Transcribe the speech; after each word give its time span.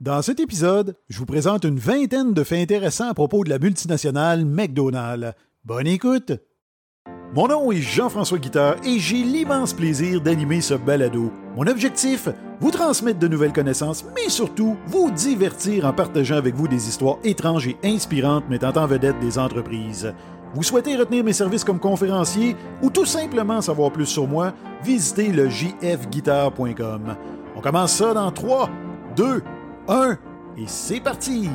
Dans 0.00 0.22
cet 0.22 0.40
épisode, 0.40 0.96
je 1.10 1.18
vous 1.18 1.26
présente 1.26 1.64
une 1.64 1.78
vingtaine 1.78 2.32
de 2.32 2.42
faits 2.42 2.62
intéressants 2.62 3.10
à 3.10 3.12
propos 3.12 3.44
de 3.44 3.50
la 3.50 3.58
multinationale 3.58 4.46
McDonald's. 4.46 5.34
Bonne 5.62 5.86
écoute! 5.86 6.32
Mon 7.34 7.48
nom 7.48 7.70
est 7.70 7.82
Jean-François 7.82 8.38
Guitard 8.38 8.76
et 8.82 8.98
j'ai 8.98 9.22
l'immense 9.22 9.74
plaisir 9.74 10.22
d'animer 10.22 10.62
ce 10.62 10.72
balado. 10.72 11.30
Mon 11.54 11.66
objectif, 11.66 12.30
vous 12.60 12.70
transmettre 12.70 13.18
de 13.18 13.28
nouvelles 13.28 13.52
connaissances, 13.52 14.06
mais 14.16 14.30
surtout 14.30 14.74
vous 14.86 15.10
divertir 15.10 15.84
en 15.84 15.92
partageant 15.92 16.36
avec 16.36 16.54
vous 16.54 16.66
des 16.66 16.88
histoires 16.88 17.18
étranges 17.22 17.68
et 17.68 17.76
inspirantes 17.84 18.48
mettant 18.48 18.72
en 18.82 18.86
vedette 18.86 19.20
des 19.20 19.38
entreprises. 19.38 20.14
Vous 20.54 20.62
souhaitez 20.62 20.96
retenir 20.96 21.24
mes 21.24 21.34
services 21.34 21.62
comme 21.62 21.78
conférencier 21.78 22.56
ou 22.80 22.88
tout 22.88 23.04
simplement 23.04 23.60
savoir 23.60 23.92
plus 23.92 24.06
sur 24.06 24.26
moi, 24.26 24.54
visitez 24.82 25.28
le 25.28 25.50
jfguitar.com. 25.50 27.16
On 27.54 27.60
commence 27.60 27.92
ça 27.92 28.14
dans 28.14 28.32
3, 28.32 28.70
2, 29.14 29.42
1 29.90 30.12
et 30.56 30.66
c'est 30.68 31.00
parti! 31.00 31.50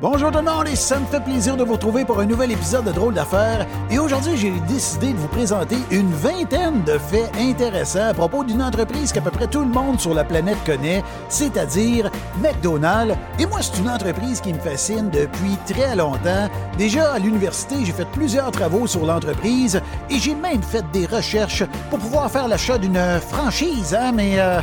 Bonjour 0.00 0.32
tout 0.32 0.38
le 0.38 0.44
monde 0.44 0.66
et 0.66 0.74
ça 0.74 0.98
me 0.98 1.06
fait 1.06 1.22
plaisir 1.22 1.56
de 1.56 1.62
vous 1.62 1.74
retrouver 1.74 2.04
pour 2.04 2.18
un 2.18 2.26
nouvel 2.26 2.50
épisode 2.50 2.84
de 2.84 2.90
Drôle 2.90 3.14
d'affaires. 3.14 3.64
Et 3.90 3.98
aujourd'hui, 4.00 4.36
j'ai 4.36 4.52
décidé 4.68 5.12
de 5.12 5.18
vous 5.18 5.28
présenter 5.28 5.76
une 5.92 6.12
vingtaine 6.14 6.82
de 6.82 6.98
faits 6.98 7.30
intéressants 7.38 8.08
à 8.08 8.14
propos 8.14 8.42
d'une 8.42 8.62
entreprise 8.62 9.12
qu'à 9.12 9.20
peu 9.20 9.30
près 9.30 9.46
tout 9.46 9.60
le 9.60 9.68
monde 9.68 10.00
sur 10.00 10.14
la 10.14 10.24
planète 10.24 10.58
connaît, 10.66 11.04
c'est-à-dire 11.28 12.10
McDonald's. 12.42 13.16
Et 13.38 13.46
moi, 13.46 13.60
c'est 13.62 13.78
une 13.78 13.90
entreprise 13.90 14.40
qui 14.40 14.52
me 14.52 14.58
fascine 14.58 15.08
depuis 15.10 15.56
très 15.66 15.94
longtemps. 15.94 16.48
Déjà 16.76 17.12
à 17.12 17.18
l'université, 17.20 17.84
j'ai 17.84 17.92
fait 17.92 18.08
plusieurs 18.12 18.50
travaux 18.50 18.88
sur 18.88 19.06
l'entreprise 19.06 19.80
et 20.10 20.18
j'ai 20.18 20.34
même 20.34 20.62
fait 20.62 20.84
des 20.92 21.06
recherches 21.06 21.62
pour 21.90 22.00
pouvoir 22.00 22.30
faire 22.30 22.48
l'achat 22.48 22.78
d'une 22.78 23.20
franchise, 23.20 23.96
hein, 23.96 24.12
mais 24.12 24.40
euh, 24.40 24.60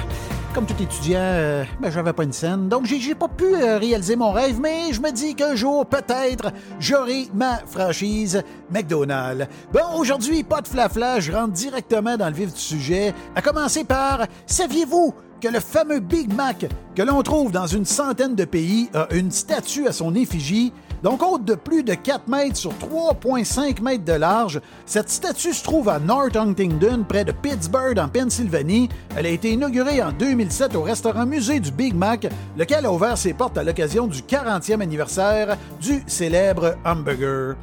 comme 0.56 0.66
tout 0.66 0.82
étudiant, 0.82 1.20
euh, 1.20 1.66
ben, 1.82 1.92
j'avais 1.92 2.14
pas 2.14 2.24
une 2.24 2.32
scène. 2.32 2.70
Donc, 2.70 2.86
j'ai 2.86 3.14
pas 3.14 3.28
pu 3.28 3.44
euh, 3.44 3.78
réaliser 3.78 4.16
mon 4.16 4.32
rêve, 4.32 4.58
mais 4.62 4.94
je 4.94 5.02
me 5.02 5.12
dis 5.12 5.36
qu'un 5.36 5.54
jour, 5.54 5.86
peut-être, 5.86 6.54
j'aurai 6.80 7.28
ma 7.34 7.58
franchise 7.58 8.42
McDonald's. 8.72 9.50
Bon, 9.74 9.82
aujourd'hui, 9.98 10.46
pas 10.46 10.62
de 10.62 10.70
flafla, 10.70 11.20
je 11.20 11.34
rentre 11.34 11.52
directement 11.52 12.16
dans 12.16 12.30
le 12.30 12.34
vif 12.34 12.54
du 12.54 12.60
sujet. 12.60 13.14
À 13.36 13.42
commencer 13.42 13.84
par, 13.84 14.28
saviez-vous 14.46 15.14
que 15.42 15.50
le 15.50 15.60
fameux 15.60 16.00
Big 16.00 16.34
Mac 16.34 16.66
que 16.96 17.02
l'on 17.02 17.22
trouve 17.22 17.52
dans 17.52 17.68
une 17.68 17.86
centaine 17.86 18.36
de 18.36 18.46
pays 18.46 18.90
a 18.94 19.08
une 19.14 19.32
statue 19.32 19.88
à 19.88 19.92
son 19.92 20.16
effigie? 20.16 20.72
Donc, 21.06 21.22
haute 21.22 21.46
de 21.46 21.54
plus 21.54 21.84
de 21.84 21.94
4 21.94 22.28
mètres 22.28 22.58
sur 22.58 22.72
3,5 22.72 23.80
mètres 23.84 24.04
de 24.04 24.14
large, 24.14 24.60
cette 24.88 25.12
statue 25.12 25.54
se 25.54 25.64
trouve 25.64 25.88
à 25.88 26.00
North 26.00 26.36
Huntingdon, 26.36 27.06
près 27.08 27.24
de 27.24 27.32
Pittsburgh, 27.32 28.00
en 28.00 28.08
Pennsylvanie. 28.08 28.90
Elle 29.16 29.28
a 29.28 29.30
été 29.30 29.52
inaugurée 29.52 30.02
en 30.02 30.12
2007 30.12 30.76
au 30.76 30.82
restaurant 30.82 31.28
musée 31.28 31.60
du 31.60 31.70
Big 31.70 31.94
Mac, 31.94 32.26
lequel 32.58 32.88
a 32.88 32.92
ouvert 32.92 33.20
ses 33.20 33.36
portes 33.36 33.56
à 33.60 33.64
l'occasion 33.64 34.08
du 34.08 34.22
40e 34.22 34.82
anniversaire 34.82 35.58
du 35.80 36.04
célèbre 36.08 36.74
hamburger. 36.84 37.56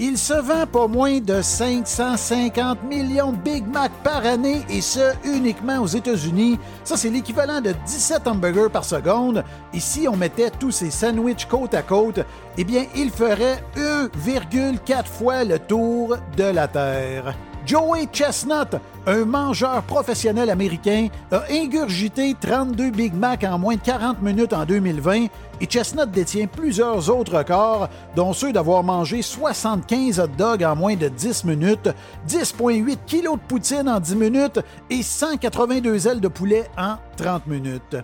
Il 0.00 0.16
se 0.16 0.34
vend 0.34 0.64
pas 0.64 0.86
moins 0.86 1.18
de 1.18 1.42
550 1.42 2.84
millions 2.84 3.32
de 3.32 3.36
Big 3.38 3.66
Mac 3.66 3.90
par 4.04 4.24
année 4.24 4.62
et 4.70 4.80
ce 4.80 5.12
uniquement 5.24 5.80
aux 5.80 5.88
États-Unis. 5.88 6.56
Ça, 6.84 6.96
c'est 6.96 7.10
l'équivalent 7.10 7.60
de 7.60 7.74
17 7.84 8.28
hamburgers 8.28 8.70
par 8.72 8.84
seconde. 8.84 9.42
Et 9.74 9.80
si 9.80 10.06
on 10.06 10.14
mettait 10.14 10.50
tous 10.50 10.70
ces 10.70 10.92
sandwichs 10.92 11.46
côte 11.46 11.74
à 11.74 11.82
côte, 11.82 12.20
eh 12.56 12.62
bien, 12.62 12.84
il 12.94 13.10
ferait 13.10 13.64
1,4 13.76 15.04
fois 15.06 15.42
le 15.42 15.58
tour 15.58 16.16
de 16.36 16.44
la 16.44 16.68
Terre. 16.68 17.34
Joey 17.68 18.08
Chestnut, 18.10 18.80
un 19.06 19.26
mangeur 19.26 19.82
professionnel 19.82 20.48
américain, 20.48 21.08
a 21.30 21.42
ingurgité 21.50 22.34
32 22.40 22.88
Big 22.88 23.12
Mac 23.12 23.44
en 23.44 23.58
moins 23.58 23.74
de 23.74 23.82
40 23.82 24.22
minutes 24.22 24.54
en 24.54 24.64
2020 24.64 25.26
et 25.60 25.66
Chestnut 25.66 26.10
détient 26.10 26.46
plusieurs 26.46 27.10
autres 27.10 27.36
records, 27.36 27.90
dont 28.16 28.32
ceux 28.32 28.54
d'avoir 28.54 28.82
mangé 28.82 29.20
75 29.20 30.18
hot 30.18 30.28
dogs 30.38 30.64
en 30.64 30.76
moins 30.76 30.96
de 30.96 31.08
10 31.08 31.44
minutes, 31.44 31.90
10,8 32.26 32.96
kilos 33.06 33.34
de 33.34 33.46
poutine 33.46 33.86
en 33.90 34.00
10 34.00 34.16
minutes 34.16 34.60
et 34.88 35.02
182 35.02 36.08
ailes 36.08 36.20
de 36.20 36.28
poulet 36.28 36.70
en 36.78 36.94
30 37.18 37.48
minutes. 37.48 37.96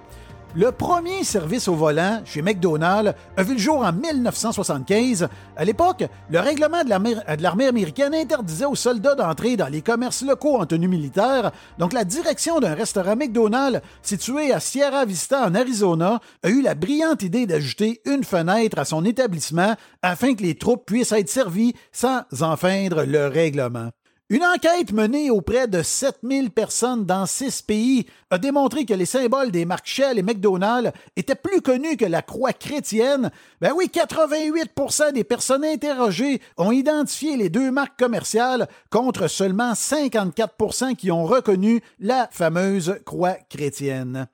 Le 0.56 0.70
premier 0.70 1.24
service 1.24 1.66
au 1.66 1.74
volant 1.74 2.22
chez 2.24 2.40
McDonald's 2.40 3.14
a 3.36 3.42
vu 3.42 3.54
le 3.54 3.58
jour 3.58 3.78
en 3.78 3.92
1975. 3.92 5.28
À 5.56 5.64
l'époque, 5.64 6.04
le 6.30 6.38
règlement 6.38 6.84
de 6.84 7.42
l'armée 7.42 7.66
américaine 7.66 8.14
interdisait 8.14 8.64
aux 8.64 8.76
soldats 8.76 9.16
d'entrer 9.16 9.56
dans 9.56 9.66
les 9.66 9.82
commerces 9.82 10.22
locaux 10.22 10.60
en 10.60 10.64
tenue 10.64 10.86
militaire. 10.86 11.50
Donc, 11.78 11.92
la 11.92 12.04
direction 12.04 12.60
d'un 12.60 12.74
restaurant 12.74 13.16
McDonald's 13.16 13.80
situé 14.00 14.52
à 14.52 14.60
Sierra 14.60 15.04
Vista 15.04 15.44
en 15.44 15.56
Arizona 15.56 16.20
a 16.44 16.48
eu 16.48 16.62
la 16.62 16.76
brillante 16.76 17.22
idée 17.22 17.46
d'ajouter 17.46 18.00
une 18.06 18.22
fenêtre 18.22 18.78
à 18.78 18.84
son 18.84 19.04
établissement 19.04 19.74
afin 20.02 20.34
que 20.34 20.44
les 20.44 20.54
troupes 20.54 20.86
puissent 20.86 21.10
être 21.10 21.28
servies 21.28 21.74
sans 21.90 22.22
enfreindre 22.42 23.02
le 23.02 23.26
règlement. 23.26 23.90
Une 24.34 24.44
enquête 24.44 24.90
menée 24.90 25.30
auprès 25.30 25.68
de 25.68 25.80
7000 25.80 26.50
personnes 26.50 27.04
dans 27.04 27.24
six 27.24 27.62
pays 27.62 28.04
a 28.30 28.38
démontré 28.38 28.84
que 28.84 28.92
les 28.92 29.06
symboles 29.06 29.52
des 29.52 29.64
marques 29.64 29.86
Shell 29.86 30.18
et 30.18 30.24
McDonald's 30.24 30.90
étaient 31.14 31.36
plus 31.36 31.60
connus 31.60 31.96
que 31.96 32.04
la 32.04 32.20
croix 32.20 32.52
chrétienne. 32.52 33.30
Ben 33.60 33.70
oui, 33.76 33.88
88% 33.94 35.12
des 35.12 35.22
personnes 35.22 35.64
interrogées 35.64 36.40
ont 36.56 36.72
identifié 36.72 37.36
les 37.36 37.48
deux 37.48 37.70
marques 37.70 37.96
commerciales 37.96 38.66
contre 38.90 39.28
seulement 39.28 39.74
54% 39.74 40.96
qui 40.96 41.12
ont 41.12 41.26
reconnu 41.26 41.80
la 42.00 42.28
fameuse 42.32 42.98
croix 43.04 43.36
chrétienne. 43.48 44.26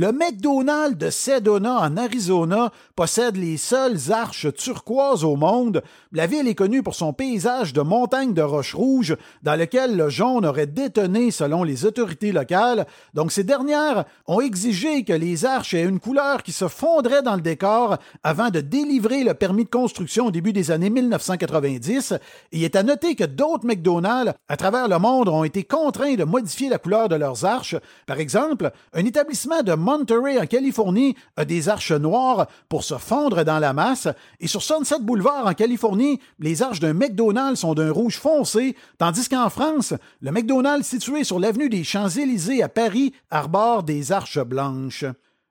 Le 0.00 0.12
McDonald's 0.12 0.96
de 0.96 1.10
Sedona 1.10 1.80
en 1.80 1.96
Arizona 1.96 2.70
possède 2.94 3.34
les 3.34 3.56
seules 3.56 4.12
arches 4.12 4.46
turquoises 4.54 5.24
au 5.24 5.34
monde. 5.34 5.82
La 6.12 6.28
ville 6.28 6.46
est 6.46 6.54
connue 6.54 6.84
pour 6.84 6.94
son 6.94 7.12
paysage 7.12 7.72
de 7.72 7.80
montagnes 7.80 8.32
de 8.32 8.40
roches 8.40 8.76
rouges 8.76 9.16
dans 9.42 9.58
lequel 9.58 9.96
le 9.96 10.08
jaune 10.08 10.46
aurait 10.46 10.68
détonné 10.68 11.32
selon 11.32 11.64
les 11.64 11.84
autorités 11.84 12.30
locales. 12.30 12.86
Donc 13.14 13.32
ces 13.32 13.42
dernières 13.42 14.04
ont 14.28 14.40
exigé 14.40 15.02
que 15.02 15.12
les 15.12 15.44
arches 15.44 15.74
aient 15.74 15.82
une 15.82 15.98
couleur 15.98 16.44
qui 16.44 16.52
se 16.52 16.68
fondrait 16.68 17.22
dans 17.22 17.34
le 17.34 17.40
décor 17.40 17.96
avant 18.22 18.50
de 18.50 18.60
délivrer 18.60 19.24
le 19.24 19.34
permis 19.34 19.64
de 19.64 19.70
construction 19.70 20.26
au 20.26 20.30
début 20.30 20.52
des 20.52 20.70
années 20.70 20.90
1990. 20.90 22.14
il 22.52 22.62
est 22.62 22.76
à 22.76 22.84
noter 22.84 23.16
que 23.16 23.24
d'autres 23.24 23.66
McDonald's 23.66 24.34
à 24.48 24.56
travers 24.56 24.86
le 24.86 25.00
monde 25.00 25.28
ont 25.28 25.42
été 25.42 25.64
contraints 25.64 26.14
de 26.14 26.22
modifier 26.22 26.68
la 26.68 26.78
couleur 26.78 27.08
de 27.08 27.16
leurs 27.16 27.44
arches. 27.44 27.74
Par 28.06 28.20
exemple, 28.20 28.70
un 28.92 29.04
établissement 29.04 29.64
de 29.64 29.72
Monterey, 29.88 30.38
en 30.38 30.44
Californie, 30.44 31.16
a 31.38 31.46
des 31.46 31.70
arches 31.70 31.92
noires 31.92 32.46
pour 32.68 32.84
se 32.84 32.98
fondre 32.98 33.42
dans 33.42 33.58
la 33.58 33.72
masse. 33.72 34.06
Et 34.38 34.46
sur 34.46 34.62
Sunset 34.62 35.00
Boulevard, 35.00 35.46
en 35.46 35.54
Californie, 35.54 36.20
les 36.38 36.60
arches 36.60 36.80
d'un 36.80 36.92
McDonald's 36.92 37.60
sont 37.60 37.72
d'un 37.72 37.90
rouge 37.90 38.18
foncé, 38.18 38.76
tandis 38.98 39.30
qu'en 39.30 39.48
France, 39.48 39.94
le 40.20 40.30
McDonald's 40.30 40.86
situé 40.86 41.24
sur 41.24 41.40
l'avenue 41.40 41.70
des 41.70 41.84
Champs-Élysées 41.84 42.62
à 42.62 42.68
Paris 42.68 43.14
arbore 43.30 43.82
des 43.82 44.12
arches 44.12 44.40
blanches. 44.40 45.06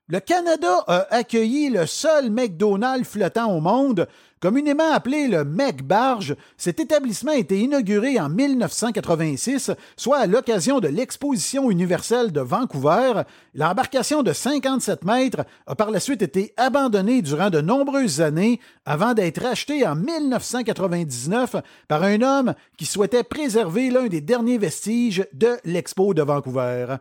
Le 0.09 0.19
Canada 0.21 0.83
a 0.87 1.13
accueilli 1.13 1.69
le 1.69 1.85
seul 1.85 2.29
McDonald's 2.29 3.07
flottant 3.07 3.53
au 3.53 3.59
monde, 3.59 4.07
Communément 4.39 4.91
appelé 4.93 5.27
le 5.27 5.43
Mec 5.43 5.81
Barge, 5.81 6.35
cet 6.57 6.79
établissement 6.79 7.31
a 7.31 7.37
été 7.37 7.59
inauguré 7.59 8.19
en 8.19 8.29
1986, 8.29 9.71
soit 9.95 10.19
à 10.19 10.27
l'occasion 10.27 10.79
de 10.79 10.87
l'Exposition 10.87 11.71
universelle 11.71 12.31
de 12.31 12.41
Vancouver. 12.41 13.23
L'embarcation 13.55 14.21
de 14.21 14.33
57 14.33 15.05
mètres 15.05 15.43
a 15.65 15.73
par 15.73 15.89
la 15.89 15.99
suite 15.99 16.21
été 16.21 16.53
abandonnée 16.55 17.23
durant 17.23 17.49
de 17.49 17.61
nombreuses 17.61 18.21
années 18.21 18.59
avant 18.85 19.15
d'être 19.15 19.43
achetée 19.43 19.87
en 19.87 19.95
1999 19.95 21.55
par 21.87 22.03
un 22.03 22.21
homme 22.21 22.53
qui 22.77 22.85
souhaitait 22.85 23.23
préserver 23.23 23.89
l'un 23.89 24.05
des 24.05 24.21
derniers 24.21 24.59
vestiges 24.59 25.25
de 25.33 25.57
l'Expo 25.65 26.13
de 26.13 26.21
Vancouver. 26.21 26.97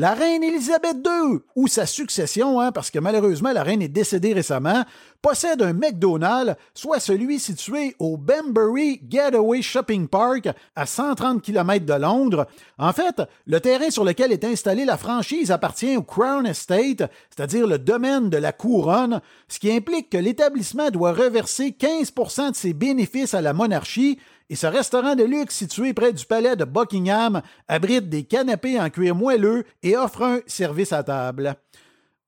La 0.00 0.14
reine 0.14 0.44
Élisabeth 0.44 0.98
II, 1.04 1.40
ou 1.56 1.66
sa 1.66 1.84
succession, 1.84 2.60
hein, 2.60 2.70
parce 2.70 2.88
que 2.88 3.00
malheureusement 3.00 3.50
la 3.50 3.64
reine 3.64 3.82
est 3.82 3.88
décédée 3.88 4.32
récemment, 4.32 4.84
possède 5.20 5.60
un 5.60 5.72
McDonald's, 5.72 6.54
soit 6.72 7.00
celui 7.00 7.40
situé 7.40 7.96
au 7.98 8.16
Banbury 8.16 9.00
Getaway 9.10 9.60
Shopping 9.60 10.06
Park 10.06 10.50
à 10.76 10.86
130 10.86 11.42
km 11.42 11.84
de 11.84 11.94
Londres. 11.94 12.46
En 12.78 12.92
fait, 12.92 13.22
le 13.48 13.58
terrain 13.58 13.90
sur 13.90 14.04
lequel 14.04 14.30
est 14.30 14.44
installée 14.44 14.84
la 14.84 14.98
franchise 14.98 15.50
appartient 15.50 15.96
au 15.96 16.04
Crown 16.04 16.46
Estate, 16.46 17.10
c'est-à-dire 17.28 17.66
le 17.66 17.80
domaine 17.80 18.30
de 18.30 18.36
la 18.36 18.52
couronne, 18.52 19.20
ce 19.48 19.58
qui 19.58 19.72
implique 19.72 20.10
que 20.10 20.18
l'établissement 20.18 20.90
doit 20.90 21.12
reverser 21.12 21.74
15% 21.76 22.52
de 22.52 22.54
ses 22.54 22.72
bénéfices 22.72 23.34
à 23.34 23.40
la 23.40 23.52
monarchie 23.52 24.20
et 24.50 24.56
ce 24.56 24.66
restaurant 24.66 25.14
de 25.14 25.24
luxe 25.24 25.56
situé 25.56 25.92
près 25.92 26.12
du 26.12 26.24
palais 26.24 26.56
de 26.56 26.64
Buckingham 26.64 27.42
abrite 27.68 28.08
des 28.08 28.24
canapés 28.24 28.80
en 28.80 28.88
cuir 28.88 29.14
moelleux 29.14 29.64
et 29.82 29.96
offre 29.96 30.22
un 30.22 30.40
service 30.46 30.92
à 30.92 31.02
table. 31.02 31.56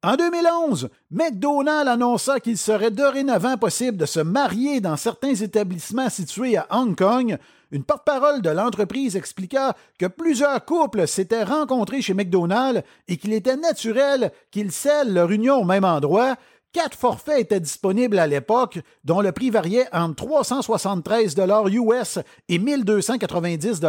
En 0.03 0.17
2011, 0.17 0.89
McDonald's 1.11 1.91
annonça 1.91 2.41
qu'il 2.41 2.57
serait 2.57 2.91
dorénavant 2.91 3.59
possible 3.59 3.99
de 3.99 4.07
se 4.07 4.21
marier 4.21 4.81
dans 4.81 4.97
certains 4.97 5.35
établissements 5.35 6.09
situés 6.09 6.57
à 6.57 6.67
Hong 6.71 6.97
Kong. 6.97 7.37
Une 7.71 7.85
porte-parole 7.85 8.41
de 8.41 8.49
l'entreprise 8.49 9.15
expliqua 9.15 9.77
que 9.99 10.07
plusieurs 10.07 10.65
couples 10.65 11.07
s'étaient 11.07 11.45
rencontrés 11.45 12.01
chez 12.01 12.15
McDonald's 12.15 12.83
et 13.09 13.19
qu'il 13.19 13.35
était 13.35 13.57
naturel 13.57 14.33
qu'ils 14.51 14.73
scellent 14.73 15.13
leur 15.13 15.31
union 15.31 15.57
au 15.57 15.65
même 15.65 15.85
endroit, 15.85 16.37
Quatre 16.73 16.97
forfaits 16.97 17.41
étaient 17.41 17.59
disponibles 17.61 18.19
à 18.19 18.29
l'époque, 18.29 18.79
dont 19.05 19.21
le 19.21 19.33
prix 19.33 19.51
variait 19.51 19.89
entre 19.93 20.15
373 20.15 21.35
US 21.73 22.19
et 22.49 22.59
1290 22.59 23.81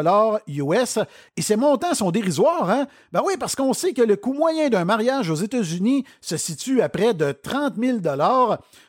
US. 0.48 1.00
Et 1.38 1.42
ces 1.44 1.56
montants 1.56 1.94
sont 1.94 2.10
dérisoires, 2.10 2.70
hein? 2.70 2.88
Ben 3.12 3.22
oui, 3.24 3.34
parce 3.40 3.56
qu'on 3.56 3.74
sait 3.74 3.94
que 3.94 4.02
le 4.02 4.16
coût 4.16 4.34
moyen 4.34 4.70
d'un 4.70 4.86
mariage 4.86 5.30
aux 5.30 5.36
États-Unis 5.36 6.06
se 6.22 6.38
situe 6.38 6.82
à 6.82 6.90
près 6.90 7.14
de 7.14 7.32
30 7.32 7.76
000 7.78 8.00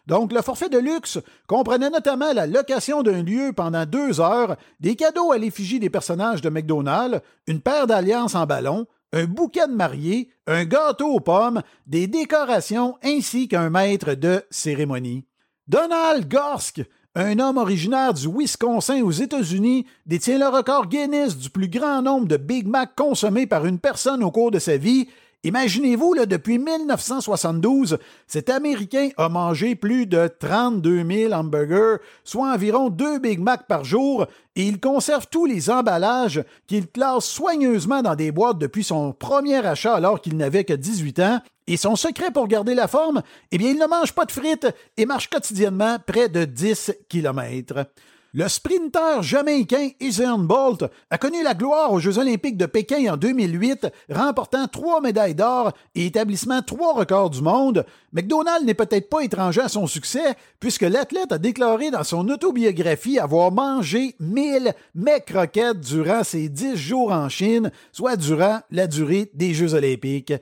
donc, 0.06 0.33
le 0.33 0.43
forfait 0.43 0.69
de 0.69 0.79
luxe 0.79 1.19
comprenait 1.47 1.91
notamment 1.91 2.33
la 2.33 2.47
location 2.47 3.03
d'un 3.03 3.23
lieu 3.23 3.53
pendant 3.53 3.87
deux 3.87 4.21
heures, 4.21 4.56
des 4.81 4.97
cadeaux 4.97 5.33
à 5.33 5.39
l'effigie 5.39 5.79
des 5.79 5.91
personnages 5.91 6.41
de 6.41 6.50
McDonald's, 6.50 7.21
une 7.47 7.61
paire 7.61 7.87
d'alliances 7.87 8.35
en 8.35 8.47
ballon, 8.47 8.87
un 9.12 9.25
bouquet 9.25 9.67
de 9.67 9.75
mariée, 9.75 10.31
un 10.47 10.64
gâteau 10.64 11.09
aux 11.09 11.20
pommes, 11.20 11.62
des 11.87 12.06
décorations 12.06 12.97
ainsi 13.03 13.49
qu'un 13.49 13.70
maître 13.70 14.14
de 14.14 14.43
cérémonie. 14.50 15.25
Donald 15.69 16.29
Gorsk, 16.29 16.82
un 17.14 17.38
homme 17.38 17.59
originaire 17.59 18.14
du 18.14 18.26
Wisconsin 18.26 19.03
aux 19.03 19.11
États-Unis, 19.11 19.87
détient 20.06 20.38
le 20.38 20.49
record 20.49 20.87
Guinness 20.87 21.37
du 21.37 21.50
plus 21.50 21.69
grand 21.69 22.03
nombre 22.03 22.26
de 22.26 22.37
Big 22.37 22.67
Mac 22.67 22.94
consommés 22.97 23.47
par 23.47 23.67
une 23.67 23.79
personne 23.79 24.25
au 24.25 24.31
cours 24.31 24.50
de 24.50 24.59
sa 24.59 24.76
vie 24.76 25.09
Imaginez-vous, 25.44 26.15
depuis 26.25 26.59
1972, 26.59 27.99
cet 28.29 28.49
Américain 28.49 29.09
a 29.17 29.29
mangé 29.29 29.75
plus 29.75 30.06
de 30.06 30.31
32 30.39 31.05
000 31.05 31.33
hamburgers, 31.33 31.97
soit 32.23 32.53
environ 32.53 32.91
deux 32.91 33.19
Big 33.19 33.41
Mac 33.41 33.67
par 33.67 33.85
jour, 33.85 34.27
et 34.55 34.62
il 34.62 34.79
conserve 34.79 35.27
tous 35.29 35.44
les 35.44 35.69
emballages 35.69 36.44
qu'il 36.69 36.87
classe 36.87 37.25
soigneusement 37.25 38.03
dans 38.03 38.15
des 38.15 38.31
boîtes 38.31 38.59
depuis 38.59 38.85
son 38.85 39.12
premier 39.12 39.67
achat 39.67 39.97
alors 39.97 40.21
qu'il 40.21 40.37
n'avait 40.37 40.62
que 40.62 40.75
18 40.75 41.19
ans. 41.19 41.41
Et 41.67 41.77
son 41.77 41.97
secret 41.97 42.31
pour 42.31 42.47
garder 42.47 42.75
la 42.75 42.87
forme, 42.87 43.23
eh 43.50 43.59
bien, 43.59 43.71
il 43.71 43.79
ne 43.79 43.87
mange 43.87 44.12
pas 44.12 44.27
de 44.27 44.33
frites 44.33 44.69
et 44.97 45.06
marche 45.06 45.29
quotidiennement 45.29 45.99
près 46.05 46.29
de 46.29 46.44
10 46.44 46.93
kilomètres. 47.09 47.87
Le 48.34 48.49
sprinter 48.49 49.23
jamaïcain 49.23 49.90
Usain 50.00 50.38
Bolt 50.38 50.84
a 51.11 51.19
connu 51.19 51.43
la 51.43 51.52
gloire 51.52 51.93
aux 51.93 51.99
Jeux 51.99 52.17
olympiques 52.17 52.56
de 52.56 52.64
Pékin 52.64 53.12
en 53.12 53.19
2008, 53.19 53.88
remportant 54.08 54.67
trois 54.69 55.02
médailles 55.02 55.34
d'or 55.34 55.73
et 55.94 56.06
établissant 56.06 56.62
trois 56.62 56.94
records 56.94 57.29
du 57.29 57.43
monde. 57.43 57.84
McDonald 58.14 58.64
n'est 58.64 58.73
peut-être 58.73 59.11
pas 59.11 59.23
étranger 59.23 59.61
à 59.61 59.69
son 59.69 59.87
succès, 59.87 60.34
puisque 60.61 60.81
l'athlète 60.81 61.31
a 61.31 61.37
déclaré 61.37 61.90
dans 61.90 62.05
son 62.05 62.26
autobiographie 62.31 63.19
avoir 63.19 63.52
mangé 63.52 64.17
1000 64.19 64.73
mecs 64.94 65.26
croquettes 65.26 65.81
durant 65.81 66.25
ses 66.25 66.49
dix 66.49 66.75
jours 66.75 67.12
en 67.12 67.29
Chine, 67.29 67.70
soit 67.93 68.17
durant 68.17 68.61
la 68.70 68.87
durée 68.87 69.31
des 69.34 69.52
Jeux 69.52 69.75
olympiques. 69.75 70.32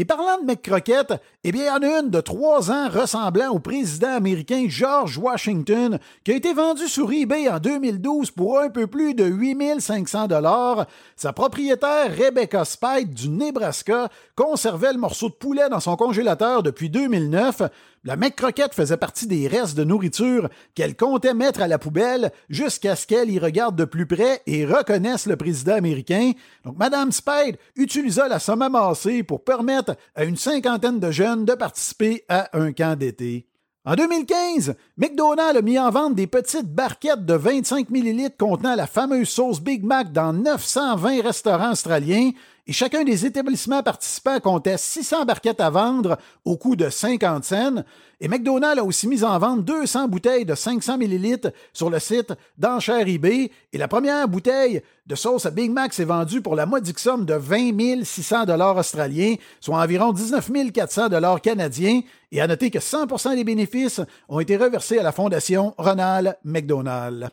Et 0.00 0.06
parlant 0.06 0.40
de 0.40 0.46
McCroquette, 0.46 1.12
eh 1.44 1.52
bien, 1.52 1.64
il 1.64 1.66
y 1.66 1.70
en 1.70 1.82
a 1.82 2.00
une 2.00 2.08
de 2.08 2.22
trois 2.22 2.70
ans 2.70 2.88
ressemblant 2.88 3.50
au 3.50 3.58
président 3.58 4.14
américain 4.14 4.64
George 4.66 5.18
Washington 5.18 5.98
qui 6.24 6.32
a 6.32 6.36
été 6.36 6.54
vendue 6.54 6.88
sur 6.88 7.12
eBay 7.12 7.50
en 7.50 7.58
2012 7.58 8.30
pour 8.30 8.60
un 8.60 8.70
peu 8.70 8.86
plus 8.86 9.12
de 9.12 9.24
8500 9.24 10.28
dollars. 10.28 10.86
Sa 11.16 11.34
propriétaire, 11.34 12.16
Rebecca 12.16 12.64
Spite 12.64 13.12
du 13.12 13.28
Nebraska, 13.28 14.08
conservait 14.34 14.94
le 14.94 14.98
morceau 14.98 15.28
de 15.28 15.34
poulet 15.34 15.68
dans 15.68 15.80
son 15.80 15.96
congélateur 15.96 16.62
depuis 16.62 16.88
2009. 16.88 17.60
La 18.02 18.16
McCroquette 18.16 18.72
faisait 18.72 18.96
partie 18.96 19.26
des 19.26 19.46
restes 19.46 19.76
de 19.76 19.84
nourriture 19.84 20.48
qu'elle 20.74 20.96
comptait 20.96 21.34
mettre 21.34 21.60
à 21.60 21.68
la 21.68 21.78
poubelle 21.78 22.32
jusqu'à 22.48 22.96
ce 22.96 23.06
qu'elle 23.06 23.28
y 23.28 23.38
regarde 23.38 23.76
de 23.76 23.84
plus 23.84 24.06
près 24.06 24.40
et 24.46 24.64
reconnaisse 24.64 25.26
le 25.26 25.36
président 25.36 25.74
américain. 25.74 26.32
Donc, 26.64 26.78
Madame 26.78 27.12
Spade 27.12 27.58
utilisa 27.76 28.26
la 28.26 28.38
somme 28.38 28.62
amassée 28.62 29.22
pour 29.22 29.44
permettre 29.44 29.96
à 30.14 30.24
une 30.24 30.38
cinquantaine 30.38 30.98
de 30.98 31.10
jeunes 31.10 31.44
de 31.44 31.52
participer 31.52 32.24
à 32.30 32.48
un 32.58 32.72
camp 32.72 32.98
d'été. 32.98 33.50
En 33.84 33.94
2015, 33.94 34.76
McDonald's 34.96 35.58
a 35.58 35.62
mis 35.62 35.78
en 35.78 35.90
vente 35.90 36.14
des 36.14 36.26
petites 36.26 36.72
barquettes 36.72 37.26
de 37.26 37.34
25 37.34 37.90
ml 37.90 38.30
contenant 38.38 38.74
la 38.74 38.86
fameuse 38.86 39.28
sauce 39.28 39.60
Big 39.60 39.84
Mac 39.84 40.12
dans 40.12 40.32
920 40.32 41.22
restaurants 41.22 41.72
australiens 41.72 42.30
et 42.66 42.72
chacun 42.72 43.04
des 43.04 43.26
établissements 43.26 43.82
participants 43.82 44.40
comptait 44.40 44.76
600 44.76 45.24
barquettes 45.24 45.60
à 45.60 45.70
vendre 45.70 46.18
au 46.44 46.56
coût 46.56 46.76
de 46.76 46.88
50 46.88 47.44
cents. 47.44 47.84
Et 48.20 48.28
McDonald's 48.28 48.80
a 48.80 48.84
aussi 48.84 49.08
mis 49.08 49.24
en 49.24 49.38
vente 49.38 49.64
200 49.64 50.08
bouteilles 50.08 50.44
de 50.44 50.54
500 50.54 50.98
ml 50.98 51.52
sur 51.72 51.88
le 51.88 51.98
site 51.98 52.32
d'enchères 52.58 53.08
eBay. 53.08 53.50
Et 53.72 53.78
la 53.78 53.88
première 53.88 54.28
bouteille 54.28 54.82
de 55.06 55.14
sauce 55.14 55.46
à 55.46 55.50
Big 55.50 55.70
Mac 55.70 55.94
s'est 55.94 56.04
vendue 56.04 56.42
pour 56.42 56.54
la 56.54 56.66
modique 56.66 56.98
somme 56.98 57.24
de 57.24 57.34
20 57.34 58.04
600 58.04 58.44
dollars 58.44 58.76
australiens, 58.76 59.36
soit 59.60 59.78
environ 59.78 60.12
19 60.12 60.50
400 60.72 61.08
dollars 61.08 61.40
canadiens. 61.40 62.02
Et 62.30 62.40
à 62.40 62.46
noter 62.46 62.70
que 62.70 62.78
100% 62.78 63.34
des 63.34 63.44
bénéfices 63.44 64.00
ont 64.28 64.38
été 64.38 64.56
reversés 64.56 64.98
à 64.98 65.02
la 65.02 65.12
Fondation 65.12 65.74
Ronald 65.78 66.36
McDonald. 66.44 67.30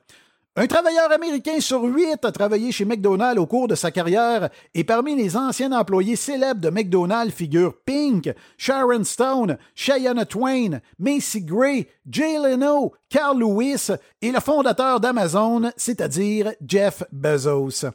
Un 0.59 0.65
travailleur 0.65 1.11
américain 1.11 1.59
sur 1.59 1.83
huit 1.83 2.25
a 2.25 2.31
travaillé 2.31 2.71
chez 2.71 2.83
McDonald's 2.83 3.39
au 3.39 3.45
cours 3.45 3.67
de 3.67 3.75
sa 3.75 3.91
carrière 3.91 4.49
et 4.73 4.83
parmi 4.83 5.15
les 5.15 5.37
anciens 5.37 5.71
employés 5.71 6.15
célèbres 6.15 6.59
de 6.59 6.71
McDonald's 6.71 7.31
figurent 7.31 7.75
Pink, 7.85 8.33
Sharon 8.57 9.03
Stone, 9.03 9.59
Cheyenne 9.75 10.25
Twain, 10.25 10.79
Macy 10.97 11.43
Gray, 11.43 11.85
Jay 12.09 12.39
Leno, 12.39 12.91
Carl 13.07 13.37
Lewis 13.37 13.89
et 14.23 14.31
le 14.31 14.39
fondateur 14.39 14.99
d'Amazon, 14.99 15.69
c'est-à-dire 15.77 16.53
Jeff 16.65 17.03
Bezos. 17.11 17.85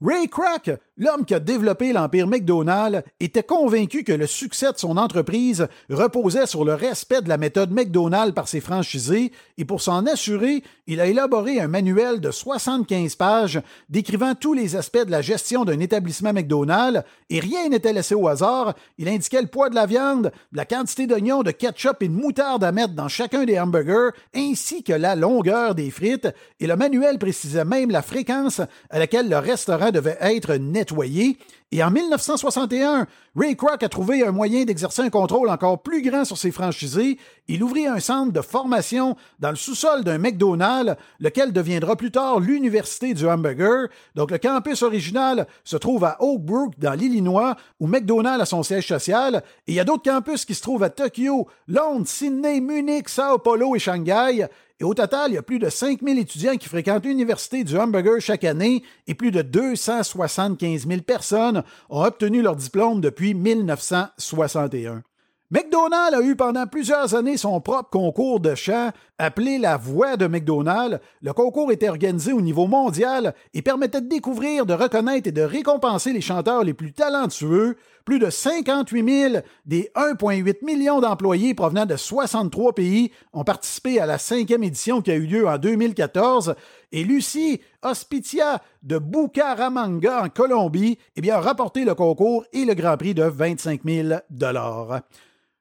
Ray 0.00 0.28
Kroc, 0.28 0.70
l'homme 0.96 1.24
qui 1.24 1.34
a 1.34 1.40
développé 1.40 1.92
l'empire 1.92 2.26
McDonald's, 2.26 3.02
était 3.20 3.42
convaincu 3.42 4.02
que 4.04 4.12
le 4.12 4.26
succès 4.26 4.72
de 4.72 4.78
son 4.78 4.96
entreprise 4.96 5.68
reposait 5.90 6.46
sur 6.46 6.64
le 6.64 6.74
respect 6.74 7.22
de 7.22 7.28
la 7.28 7.36
méthode 7.36 7.70
McDonald's 7.70 8.34
par 8.34 8.48
ses 8.48 8.60
franchisés 8.60 9.32
et 9.58 9.64
pour 9.64 9.80
s'en 9.80 10.06
assurer, 10.06 10.62
il 10.86 11.00
a 11.00 11.06
élaboré 11.06 11.60
un 11.60 11.68
manuel 11.68 12.20
de 12.20 12.30
75 12.30 13.14
pages 13.16 13.60
décrivant 13.88 14.34
tous 14.34 14.54
les 14.54 14.76
aspects 14.76 15.04
de 15.04 15.10
la 15.10 15.22
gestion 15.22 15.64
d'un 15.64 15.80
établissement 15.80 16.32
McDonald's 16.32 17.02
et 17.28 17.40
rien 17.40 17.68
n'était 17.68 17.92
laissé 17.92 18.14
au 18.14 18.28
hasard. 18.28 18.74
Il 18.98 19.08
indiquait 19.08 19.42
le 19.42 19.48
poids 19.48 19.68
de 19.68 19.74
la 19.74 19.86
viande, 19.86 20.32
la 20.52 20.64
quantité 20.64 21.06
d'oignons, 21.06 21.42
de 21.42 21.50
ketchup 21.50 22.02
et 22.02 22.08
de 22.08 22.14
moutarde 22.14 22.64
à 22.64 22.72
mettre 22.72 22.94
dans 22.94 23.08
chacun 23.08 23.44
des 23.44 23.58
hamburgers 23.58 24.10
ainsi 24.34 24.82
que 24.82 24.92
la 24.92 25.14
longueur 25.14 25.74
des 25.74 25.90
frites 25.90 26.28
et 26.60 26.66
le 26.66 26.76
manuel 26.76 27.18
précisait 27.18 27.64
même 27.64 27.90
la 27.90 28.02
fréquence 28.02 28.60
à 28.90 28.98
laquelle 28.98 29.28
le 29.28 29.38
restaurant 29.38 29.90
devait 29.90 30.18
être 30.20 30.54
nettoyé. 30.54 30.85
Et 31.72 31.82
en 31.82 31.90
1961, 31.90 33.06
Ray 33.34 33.56
Kroc 33.56 33.82
a 33.82 33.88
trouvé 33.88 34.24
un 34.24 34.30
moyen 34.30 34.64
d'exercer 34.64 35.02
un 35.02 35.10
contrôle 35.10 35.50
encore 35.50 35.82
plus 35.82 36.00
grand 36.00 36.24
sur 36.24 36.38
ses 36.38 36.52
franchisés. 36.52 37.18
Il 37.48 37.62
ouvrit 37.62 37.86
un 37.86 37.98
centre 37.98 38.32
de 38.32 38.40
formation 38.40 39.16
dans 39.40 39.50
le 39.50 39.56
sous-sol 39.56 40.04
d'un 40.04 40.18
McDonald's, 40.18 40.96
lequel 41.18 41.52
deviendra 41.52 41.96
plus 41.96 42.12
tard 42.12 42.38
l'Université 42.38 43.14
du 43.14 43.26
hamburger. 43.26 43.88
Donc 44.14 44.30
le 44.30 44.38
campus 44.38 44.82
original 44.82 45.48
se 45.64 45.76
trouve 45.76 46.04
à 46.04 46.16
Oak 46.20 46.42
Brook, 46.42 46.74
dans 46.78 46.94
l'Illinois, 46.94 47.56
où 47.80 47.88
McDonald's 47.88 48.42
a 48.42 48.46
son 48.46 48.62
siège 48.62 48.86
social. 48.86 49.42
Et 49.66 49.72
il 49.72 49.74
y 49.74 49.80
a 49.80 49.84
d'autres 49.84 50.10
campus 50.10 50.44
qui 50.44 50.54
se 50.54 50.62
trouvent 50.62 50.84
à 50.84 50.90
Tokyo, 50.90 51.48
Londres, 51.66 52.06
Sydney, 52.06 52.60
Munich, 52.60 53.08
Sao 53.08 53.38
Paulo 53.38 53.74
et 53.74 53.80
Shanghai. 53.80 54.46
Et 54.78 54.84
au 54.84 54.92
total, 54.92 55.30
il 55.30 55.34
y 55.34 55.38
a 55.38 55.42
plus 55.42 55.58
de 55.58 55.70
5000 55.70 56.18
étudiants 56.18 56.56
qui 56.56 56.68
fréquentent 56.68 57.06
l'Université 57.06 57.64
du 57.64 57.78
hamburger 57.78 58.20
chaque 58.20 58.44
année 58.44 58.82
et 59.06 59.14
plus 59.14 59.30
de 59.30 59.40
275 59.40 60.86
000 60.86 61.00
personnes 61.00 61.62
ont 61.88 62.02
obtenu 62.02 62.42
leur 62.42 62.56
diplôme 62.56 63.00
depuis 63.00 63.32
1961. 63.32 65.02
McDonald's 65.48 66.16
a 66.16 66.22
eu 66.22 66.34
pendant 66.34 66.66
plusieurs 66.66 67.14
années 67.14 67.36
son 67.36 67.60
propre 67.60 67.90
concours 67.90 68.40
de 68.40 68.56
chant 68.56 68.90
appelé 69.16 69.58
la 69.58 69.76
Voix 69.76 70.16
de 70.16 70.26
McDonald's. 70.26 70.98
Le 71.22 71.32
concours 71.32 71.70
était 71.70 71.88
organisé 71.88 72.32
au 72.32 72.40
niveau 72.40 72.66
mondial 72.66 73.32
et 73.54 73.62
permettait 73.62 74.00
de 74.00 74.08
découvrir, 74.08 74.66
de 74.66 74.74
reconnaître 74.74 75.28
et 75.28 75.32
de 75.32 75.42
récompenser 75.42 76.12
les 76.12 76.20
chanteurs 76.20 76.64
les 76.64 76.74
plus 76.74 76.92
talentueux. 76.92 77.76
Plus 78.04 78.18
de 78.18 78.28
58 78.28 79.30
000 79.30 79.42
des 79.66 79.88
1,8 79.94 80.64
million 80.64 81.00
d'employés 81.00 81.54
provenant 81.54 81.86
de 81.86 81.96
63 81.96 82.72
pays 82.74 83.12
ont 83.32 83.44
participé 83.44 84.00
à 84.00 84.06
la 84.06 84.18
cinquième 84.18 84.64
édition 84.64 85.00
qui 85.00 85.12
a 85.12 85.14
eu 85.14 85.26
lieu 85.26 85.46
en 85.46 85.58
2014. 85.58 86.56
Et 86.96 87.04
Lucie 87.04 87.60
Hospitia 87.82 88.62
de 88.82 88.96
Bucaramanga 88.96 90.22
en 90.22 90.30
Colombie 90.30 90.96
eh 91.14 91.30
a 91.30 91.40
rapporté 91.42 91.84
le 91.84 91.94
concours 91.94 92.46
et 92.54 92.64
le 92.64 92.72
Grand 92.72 92.96
Prix 92.96 93.12
de 93.12 93.24
25 93.24 93.82
000 93.84 94.18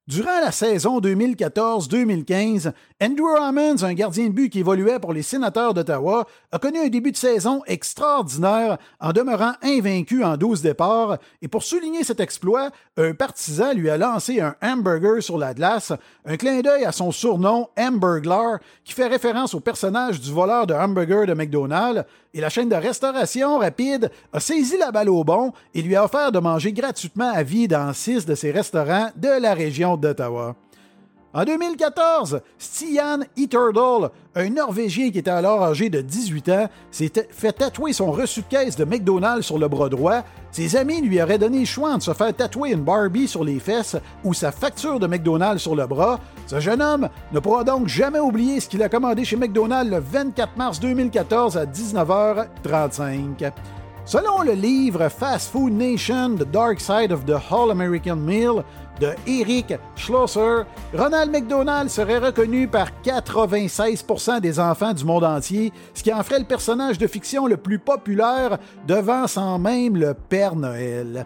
Durant 0.08 0.40
la 0.40 0.52
saison 0.52 1.00
2014-2015, 1.00 2.72
Andrew 3.02 3.36
Hammonds, 3.42 3.84
un 3.84 3.96
gardien 3.96 4.28
de 4.28 4.34
but 4.34 4.52
qui 4.52 4.60
évoluait 4.60 5.00
pour 5.00 5.14
les 5.14 5.24
sénateurs 5.24 5.74
d'Ottawa, 5.74 6.28
a 6.52 6.60
connu 6.60 6.78
un 6.78 6.90
début 6.90 7.12
de 7.12 7.18
saison 7.18 7.64
extraordinaire 7.66 8.78
en 9.02 9.14
demeurant 9.14 9.54
invaincu 9.64 10.24
en 10.24 10.38
12 10.38 10.62
départs. 10.62 11.18
Et 11.42 11.48
pour 11.48 11.64
souligner 11.64 12.04
cet 12.04 12.20
exploit, 12.20 12.70
un 12.98 13.16
partisan 13.16 13.74
lui 13.74 13.90
a 13.90 13.98
lancé 13.98 14.40
un 14.42 14.56
hamburger 14.62 15.24
sur 15.24 15.40
la 15.40 15.56
glace, 15.56 15.92
un 16.24 16.38
clin 16.38 16.62
d'œil 16.62 16.86
à 16.86 16.92
son 16.92 17.12
surnom 17.12 17.70
Hamburglar 17.76 18.60
qui 18.84 18.94
fait 18.94 19.08
référence 19.08 19.56
au 19.56 19.60
personnage 19.60 20.22
du 20.22 20.32
voleur 20.32 20.68
de 20.68 20.76
hamburger 20.76 21.26
de 21.26 21.34
McDonald's. 21.34 22.06
Et 22.36 22.42
la 22.42 22.50
chaîne 22.50 22.70
de 22.70 22.76
restauration 22.76 23.58
rapide 23.58 24.12
a 24.34 24.40
saisi 24.40 24.78
la 24.78 24.92
balle 24.92 25.10
au 25.10 25.24
bon 25.24 25.54
et 25.74 25.82
lui 25.82 25.96
a 25.96 26.04
offert 26.04 26.34
de 26.34 26.40
manger 26.40 26.74
gratuitement 26.74 27.32
à 27.34 27.44
vie 27.44 27.68
dans 27.68 27.94
six 27.94 28.26
de 28.26 28.36
ses 28.36 28.52
restaurants 28.52 29.10
de 29.16 29.42
la 29.42 29.54
région 29.54 29.95
d'Ottawa. 29.98 30.56
En 31.36 31.44
2014, 31.44 32.40
Stian 32.58 33.20
Eaterdal, 33.36 34.10
un 34.36 34.50
Norvégien 34.52 35.12
qui 35.12 35.18
était 35.18 35.30
alors 35.30 35.64
âgé 35.64 35.90
de 35.90 36.00
18 36.00 36.48
ans, 36.48 36.70
s'est 36.92 37.12
fait 37.30 37.52
tatouer 37.52 37.92
son 37.92 38.10
reçu 38.10 38.40
de 38.40 38.46
caisse 38.46 38.78
de 38.78 38.86
McDonald's 38.86 39.46
sur 39.46 39.60
le 39.60 39.68
bras 39.68 39.90
droit. 39.90 40.24
Ses 40.54 40.78
amis 40.78 41.02
lui 41.02 41.22
auraient 41.22 41.38
donné 41.38 41.60
le 41.60 41.66
choix 41.66 41.98
de 41.98 42.02
se 42.02 42.14
faire 42.14 42.34
tatouer 42.34 42.72
une 42.72 42.86
Barbie 42.86 43.28
sur 43.28 43.44
les 43.44 43.60
fesses 43.60 43.98
ou 44.24 44.34
sa 44.34 44.54
facture 44.54 44.98
de 44.98 45.08
McDonald's 45.08 45.62
sur 45.62 45.76
le 45.76 45.86
bras. 45.86 46.22
Ce 46.48 46.62
jeune 46.62 46.82
homme 46.82 47.10
ne 47.34 47.40
pourra 47.42 47.66
donc 47.66 47.90
jamais 47.90 48.20
oublier 48.20 48.62
ce 48.62 48.70
qu'il 48.70 48.82
a 48.82 48.88
commandé 48.88 49.26
chez 49.26 49.36
McDonald's 49.36 49.92
le 49.92 50.00
24 50.00 50.56
mars 50.56 50.80
2014 50.80 51.58
à 51.58 51.66
19h35. 51.66 53.52
Selon 54.06 54.44
le 54.44 54.54
livre 54.54 55.10
Fast 55.10 55.52
Food 55.52 55.74
Nation, 55.74 56.36
The 56.36 56.50
Dark 56.50 56.80
Side 56.80 57.12
of 57.12 57.26
the 57.26 57.38
All 57.52 57.72
American 57.72 58.18
Meal 58.18 58.64
de 59.00 59.10
Eric 59.28 59.74
Schlosser, 59.96 60.64
Ronald 60.94 61.32
McDonald 61.32 61.90
serait 61.90 62.20
reconnu 62.20 62.68
par 62.68 62.88
96% 63.04 64.40
des 64.40 64.60
enfants 64.60 64.94
du 64.94 65.06
monde 65.06 65.24
entier, 65.24 65.72
ce 65.94 66.04
qui 66.04 66.14
en 66.14 66.24
ferait 66.24 66.40
le 66.40 66.46
personnage 66.46 66.98
de 66.98 67.08
fiction 67.08 67.48
le 67.48 67.58
plus 67.58 67.80
populaire, 67.80 68.58
devant 68.88 69.28
sans 69.28 69.60
même 69.60 69.98
le 69.98 70.14
Père 70.14 70.56
Noël. 70.56 71.26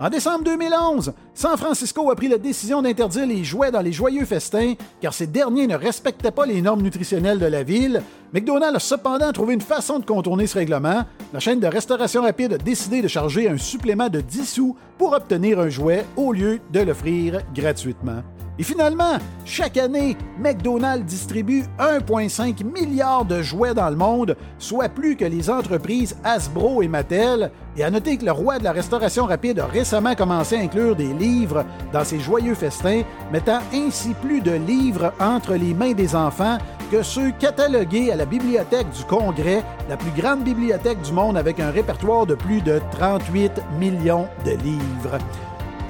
En 0.00 0.10
décembre 0.10 0.44
2011, 0.44 1.12
San 1.34 1.56
Francisco 1.56 2.08
a 2.08 2.14
pris 2.14 2.28
la 2.28 2.38
décision 2.38 2.82
d'interdire 2.82 3.26
les 3.26 3.42
jouets 3.42 3.72
dans 3.72 3.80
les 3.80 3.90
joyeux 3.90 4.24
festins 4.24 4.74
car 5.00 5.12
ces 5.12 5.26
derniers 5.26 5.66
ne 5.66 5.74
respectaient 5.74 6.30
pas 6.30 6.46
les 6.46 6.62
normes 6.62 6.82
nutritionnelles 6.82 7.40
de 7.40 7.46
la 7.46 7.64
ville. 7.64 8.02
McDonald's 8.32 8.76
a 8.76 8.78
cependant 8.78 9.32
trouvé 9.32 9.54
une 9.54 9.60
façon 9.60 9.98
de 9.98 10.04
contourner 10.04 10.46
ce 10.46 10.58
règlement. 10.58 11.02
La 11.32 11.40
chaîne 11.40 11.58
de 11.58 11.66
restauration 11.66 12.22
rapide 12.22 12.52
a 12.52 12.58
décidé 12.58 13.02
de 13.02 13.08
charger 13.08 13.48
un 13.48 13.58
supplément 13.58 14.08
de 14.08 14.20
10 14.20 14.46
sous 14.48 14.76
pour 14.98 15.14
obtenir 15.14 15.58
un 15.58 15.68
jouet 15.68 16.06
au 16.16 16.32
lieu 16.32 16.60
de 16.72 16.78
l'offrir 16.78 17.40
gratuitement. 17.52 18.22
Et 18.58 18.64
finalement, 18.64 19.18
chaque 19.44 19.76
année, 19.76 20.16
McDonald's 20.36 21.04
distribue 21.04 21.62
1,5 21.78 22.64
milliard 22.64 23.24
de 23.24 23.40
jouets 23.40 23.72
dans 23.72 23.88
le 23.88 23.94
monde, 23.94 24.36
soit 24.58 24.88
plus 24.88 25.16
que 25.16 25.24
les 25.24 25.48
entreprises 25.48 26.16
Hasbro 26.24 26.82
et 26.82 26.88
Mattel. 26.88 27.52
Et 27.76 27.84
à 27.84 27.90
noter 27.90 28.16
que 28.16 28.24
le 28.24 28.32
roi 28.32 28.58
de 28.58 28.64
la 28.64 28.72
restauration 28.72 29.26
rapide 29.26 29.60
a 29.60 29.66
récemment 29.66 30.16
commencé 30.16 30.56
à 30.56 30.60
inclure 30.60 30.96
des 30.96 31.12
livres 31.14 31.64
dans 31.92 32.02
ses 32.02 32.18
joyeux 32.18 32.56
festins, 32.56 33.02
mettant 33.32 33.60
ainsi 33.72 34.14
plus 34.14 34.40
de 34.40 34.52
livres 34.52 35.12
entre 35.20 35.54
les 35.54 35.72
mains 35.72 35.92
des 35.92 36.16
enfants 36.16 36.58
que 36.90 37.02
ceux 37.04 37.30
catalogués 37.38 38.10
à 38.10 38.16
la 38.16 38.24
Bibliothèque 38.24 38.90
du 38.90 39.04
Congrès, 39.04 39.62
la 39.88 39.96
plus 39.96 40.10
grande 40.20 40.42
bibliothèque 40.42 41.02
du 41.02 41.12
monde 41.12 41.36
avec 41.36 41.60
un 41.60 41.70
répertoire 41.70 42.26
de 42.26 42.34
plus 42.34 42.60
de 42.62 42.80
38 42.90 43.52
millions 43.78 44.26
de 44.44 44.52
livres. 44.52 45.18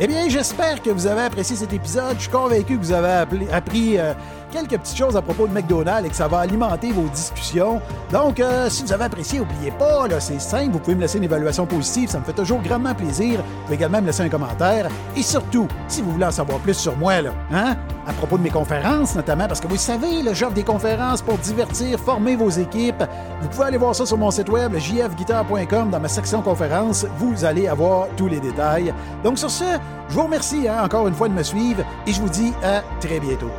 Eh 0.01 0.07
bien, 0.07 0.29
j'espère 0.29 0.81
que 0.81 0.91
vous 0.91 1.09
avez 1.09 1.23
apprécié 1.23 1.57
cet 1.57 1.73
épisode. 1.73 2.15
Je 2.17 2.23
suis 2.23 2.31
convaincu 2.31 2.79
que 2.79 2.83
vous 2.85 2.93
avez 2.93 3.27
appris 3.51 3.99
euh, 3.99 4.15
quelques 4.51 4.79
petites 4.79 4.97
choses 4.97 5.17
à 5.17 5.23
propos 5.23 5.47
de 5.47 5.53
McDonald's 5.53 6.07
et 6.07 6.11
que 6.11 6.17
ça 6.17 6.29
va 6.29 6.41
alimenter 6.41 6.93
vos 6.93 7.09
discussions. 7.09 7.81
Donc, 8.13 8.41
euh, 8.41 8.69
si 8.69 8.83
vous 8.83 8.93
avez 8.93 9.05
apprécié, 9.05 9.39
n'oubliez 9.39 9.71
pas, 9.73 10.09
c'est 10.21 10.41
simple, 10.41 10.73
vous 10.73 10.79
pouvez 10.79 10.97
me 10.97 11.03
laisser 11.03 11.19
une 11.19 11.25
évaluation 11.25 11.67
positive, 11.67 12.09
ça 12.09 12.19
me 12.19 12.25
fait 12.25 12.33
toujours 12.33 12.61
grandement 12.61 12.95
plaisir. 12.95 13.41
Vous 13.41 13.63
pouvez 13.65 13.77
également 13.77 14.01
me 14.01 14.07
laisser 14.07 14.23
un 14.23 14.29
commentaire. 14.29 14.89
Et 15.17 15.23
surtout, 15.23 15.69
si 15.87 16.03
vous 16.03 16.13
voulez 16.13 16.27
en 16.27 16.31
savoir 16.31 16.59
plus 16.61 16.75
sur 16.75 16.97
moi, 16.97 17.15
hein, 17.53 17.77
à 18.07 18.13
propos 18.13 18.39
de 18.39 18.43
mes 18.43 18.51
conférences 18.51 19.15
notamment, 19.15 19.47
parce 19.47 19.61
que 19.61 19.69
vous 19.69 19.77
savez, 19.77 20.23
le 20.23 20.35
j'offre 20.35 20.55
des 20.55 20.65
conférences 20.65 21.23
pour 21.23 21.39
divertir, 21.39 21.99
former 21.99 22.37
vos 22.37 22.51
équipes. 22.51 23.05
Vous 23.43 23.49
pouvez 23.49 23.65
aller 23.65 23.79
voir 23.79 23.95
ça 23.95 24.07
sur 24.07 24.19
mon 24.19 24.31
site 24.31 24.49
web, 24.49 24.77
jfguitar.com, 24.77 25.91
dans 25.91 26.01
ma 26.01 26.09
section 26.09 26.43
conférences. 26.43 27.07
Vous 27.19 27.45
allez 27.45 27.69
avoir 27.69 28.09
tous 28.17 28.29
les 28.29 28.41
détails. 28.41 28.93
Donc, 29.25 29.39
sur 29.39 29.51
ce, 29.51 29.65
je 30.09 30.15
vous 30.15 30.23
remercie 30.23 30.69
hein, 30.69 30.83
encore 30.85 31.07
une 31.09 31.15
fois 31.15 31.29
de 31.29 31.35
me 31.35 31.43
suivre 31.43 31.83
et 32.07 32.13
je 32.13 32.21
vous 32.21 32.29
dis 32.29 32.53
à 32.63 32.83
très 33.01 33.21
bientôt. 33.21 33.51